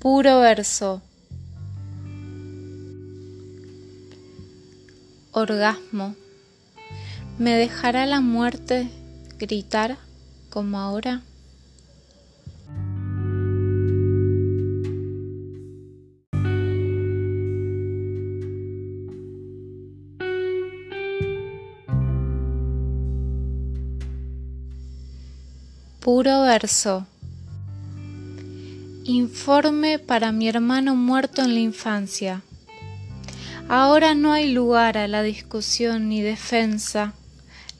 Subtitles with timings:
[0.00, 1.02] Puro verso.
[5.32, 6.14] Orgasmo.
[7.36, 8.88] ¿Me dejará la muerte
[9.38, 9.98] gritar
[10.50, 11.22] como ahora?
[26.00, 27.04] Puro verso.
[29.08, 32.42] Informe para mi hermano muerto en la infancia.
[33.66, 37.14] Ahora no hay lugar a la discusión ni defensa.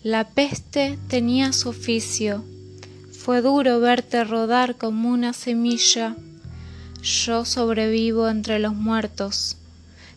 [0.02, 2.46] La peste tenía su oficio.
[3.12, 6.16] Fue duro verte rodar como una semilla.
[7.02, 9.58] Yo sobrevivo entre los muertos.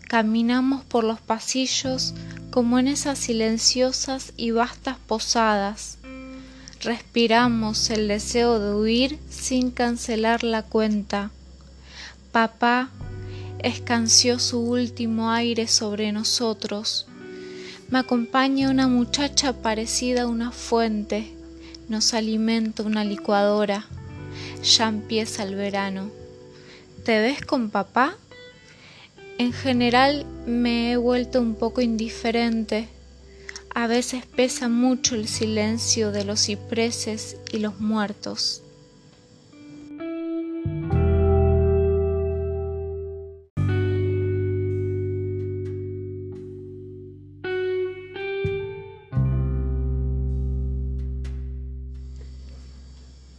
[0.07, 2.13] Caminamos por los pasillos
[2.51, 5.97] como en esas silenciosas y vastas posadas
[6.83, 11.31] respiramos el deseo de huir sin cancelar la cuenta.
[12.31, 12.89] Papá
[13.59, 17.05] escanció su último aire sobre nosotros.
[17.89, 21.31] Me acompaña una muchacha parecida a una fuente.
[21.87, 23.85] Nos alimenta una licuadora.
[24.63, 26.09] Ya empieza el verano.
[27.03, 28.15] ¿Te ves con papá?
[29.37, 32.87] En general me he vuelto un poco indiferente
[33.73, 38.63] a veces pesa mucho el silencio de los cipreses y los muertos.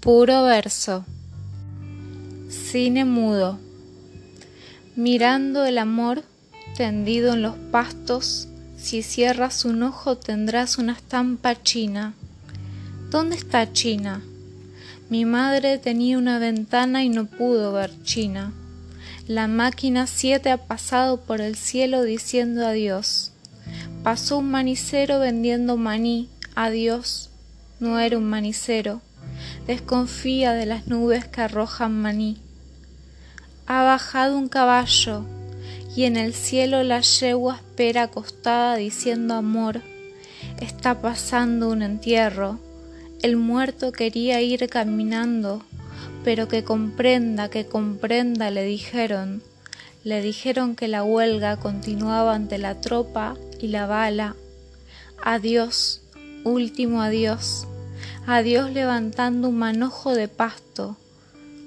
[0.00, 1.04] Puro verso.
[2.48, 3.60] Cine mudo.
[4.96, 6.24] Mirando el amor
[6.76, 8.48] tendido en los pastos
[8.82, 12.14] si cierras un ojo tendrás una estampa china.
[13.10, 14.22] ¿Dónde está China?
[15.08, 18.52] Mi madre tenía una ventana y no pudo ver China.
[19.28, 23.30] La máquina siete ha pasado por el cielo diciendo adiós.
[24.02, 26.28] Pasó un manicero vendiendo maní.
[26.56, 27.30] Adiós.
[27.78, 29.00] No era un manicero.
[29.68, 32.40] Desconfía de las nubes que arrojan maní.
[33.66, 35.24] Ha bajado un caballo
[35.94, 39.82] y en el cielo la yegua espera acostada diciendo amor,
[40.60, 42.58] está pasando un entierro,
[43.22, 45.62] el muerto quería ir caminando,
[46.24, 49.42] pero que comprenda, que comprenda, le dijeron,
[50.02, 54.34] le dijeron que la huelga continuaba ante la tropa y la bala.
[55.22, 56.00] Adiós,
[56.42, 57.68] último adiós,
[58.26, 60.96] adiós levantando un manojo de pasto.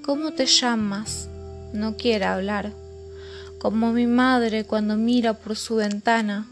[0.04, 1.30] ¿Cómo te llamas?
[1.74, 2.85] No quiere hablar
[3.66, 6.46] como mi madre cuando mira por su ventana.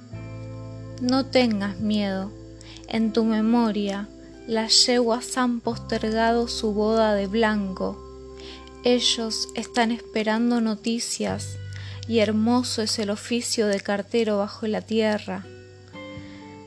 [1.00, 2.31] No tengas miedo,
[2.88, 4.09] en tu memoria
[4.47, 8.03] las yeguas han postergado su boda de blanco.
[8.84, 11.57] Ellos están esperando noticias
[12.07, 15.45] y hermoso es el oficio de cartero bajo la tierra.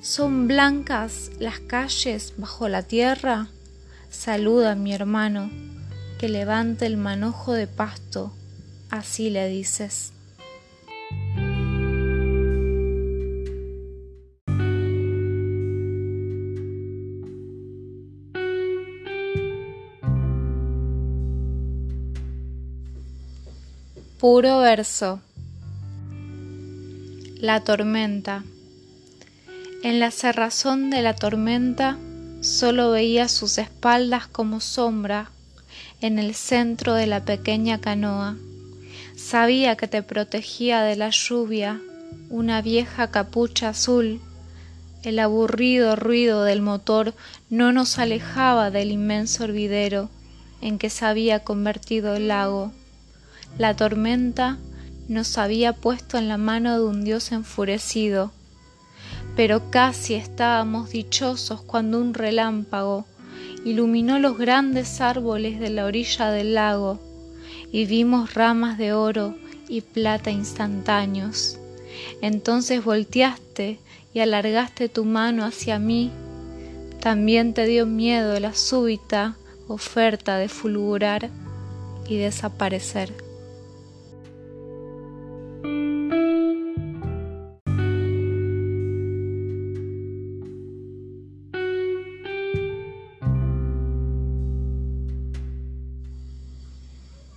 [0.00, 3.48] ¿Son blancas las calles bajo la tierra?
[4.10, 5.50] Saluda mi hermano,
[6.20, 8.32] que levante el manojo de pasto,
[8.90, 10.12] así le dices.
[24.18, 25.20] Puro verso.
[27.34, 28.44] La tormenta.
[29.82, 31.98] En la cerrazón de la tormenta
[32.40, 35.30] solo veía sus espaldas como sombra
[36.00, 38.36] en el centro de la pequeña canoa.
[39.16, 41.78] Sabía que te protegía de la lluvia
[42.30, 44.22] una vieja capucha azul.
[45.02, 47.12] El aburrido ruido del motor
[47.50, 50.08] no nos alejaba del inmenso hervidero
[50.62, 52.72] en que se había convertido el lago.
[53.58, 54.58] La tormenta
[55.08, 58.32] nos había puesto en la mano de un Dios enfurecido,
[59.34, 63.06] pero casi estábamos dichosos cuando un relámpago
[63.64, 67.00] iluminó los grandes árboles de la orilla del lago
[67.72, 69.34] y vimos ramas de oro
[69.68, 71.58] y plata instantáneos.
[72.20, 73.78] Entonces volteaste
[74.12, 76.10] y alargaste tu mano hacia mí.
[77.00, 79.36] También te dio miedo la súbita
[79.66, 81.30] oferta de fulgurar
[82.06, 83.25] y desaparecer.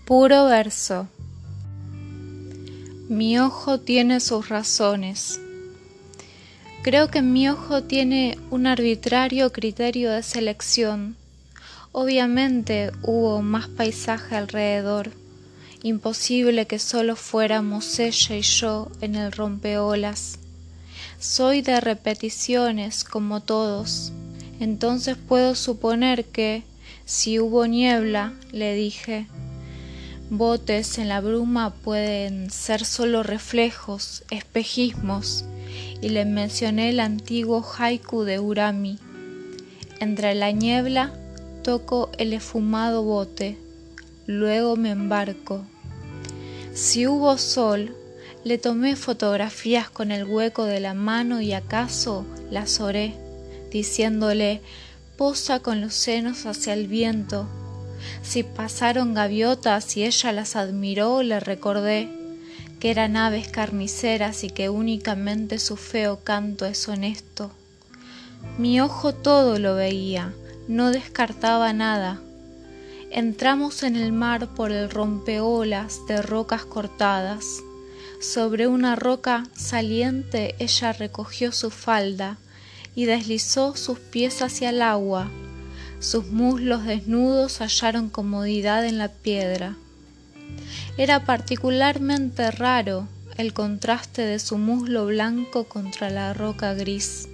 [0.10, 1.08] Puro verso.
[3.10, 5.40] Mi ojo tiene sus razones.
[6.82, 11.16] Creo que mi ojo tiene un arbitrario criterio de selección.
[11.92, 15.12] Obviamente hubo más paisaje alrededor
[15.84, 20.40] Imposible que solo fuéramos ella y yo en el rompeolas.
[21.20, 24.12] Soy de repeticiones como todos,
[24.60, 26.64] entonces puedo suponer que,
[27.06, 29.28] si hubo niebla, le dije,
[30.30, 35.46] botes en la bruma pueden ser solo reflejos, espejismos,
[36.02, 39.00] y le mencioné el antiguo haiku de Urami.
[40.00, 41.14] Entre la niebla
[41.64, 43.58] toco el esfumado bote,
[44.28, 45.66] luego me embarco.
[46.74, 47.96] Si hubo sol,
[48.44, 53.16] le tomé fotografías con el hueco de la mano y acaso las oré,
[53.72, 54.62] diciéndole
[55.18, 57.50] posa con los senos hacia el viento.
[58.22, 62.10] Si pasaron gaviotas y ella las admiró, le recordé
[62.80, 67.52] que eran aves carniceras y que únicamente su feo canto es honesto.
[68.58, 70.34] Mi ojo todo lo veía,
[70.68, 72.22] no descartaba nada.
[73.12, 77.46] Entramos en el mar por el rompeolas de rocas cortadas.
[78.22, 82.38] Sobre una roca saliente ella recogió su falda
[82.96, 85.32] y deslizó sus pies hacia el agua.
[86.00, 89.76] Sus muslos desnudos hallaron comodidad en la piedra.
[90.98, 93.08] Era particularmente raro
[93.38, 97.28] el contraste de su muslo blanco contra la roca gris.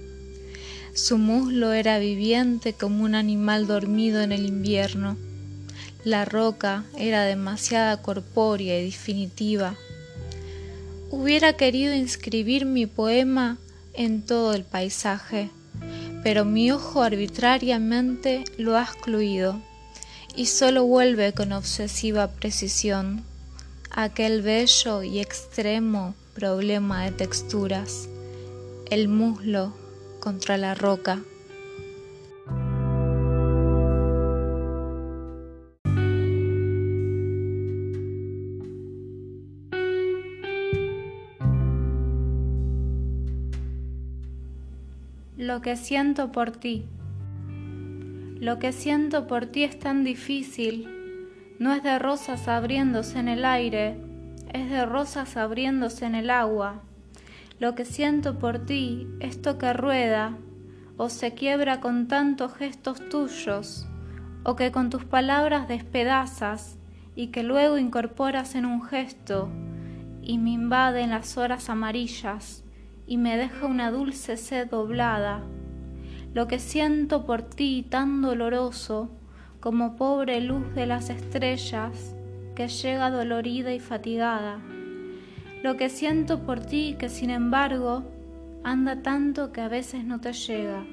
[0.95, 5.15] Su muslo era viviente como un animal dormido en el invierno.
[6.03, 9.75] La roca era demasiada corpórea y definitiva.
[11.11, 13.57] Hubiera querido inscribir mi poema
[13.93, 15.49] en todo el paisaje,
[16.25, 19.61] pero mi ojo arbitrariamente lo ha excluido
[20.35, 23.23] y solo vuelve con obsesiva precisión
[23.91, 28.09] aquel bello y extremo problema de texturas,
[28.89, 29.75] el muslo
[30.19, 31.21] contra la roca.
[45.45, 46.87] Lo que siento por ti.
[48.39, 50.89] Lo que siento por ti es tan difícil
[51.59, 53.95] no es de rosas abriéndose en el aire,
[54.53, 56.81] es de rosas abriéndose en el agua.
[57.59, 60.35] Lo que siento por ti, esto que rueda,
[60.97, 63.87] o se quiebra con tantos gestos tuyos,
[64.41, 66.79] o que con tus palabras despedazas
[67.15, 69.51] y que luego incorporas en un gesto,
[70.23, 72.64] y me invade en las horas amarillas,
[73.07, 75.43] y me deja una dulce sed doblada.
[76.33, 79.09] Lo que siento por ti tan doloroso,
[79.59, 82.15] como pobre luz de las estrellas
[82.55, 84.59] que llega dolorida y fatigada.
[85.63, 88.03] Lo que siento por ti que sin embargo
[88.63, 90.85] anda tanto que a veces no te llega.